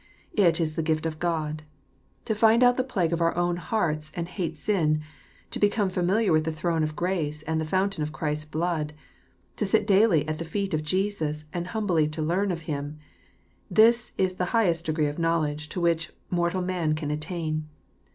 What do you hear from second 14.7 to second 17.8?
degree of knowledge to which mortal man can attain.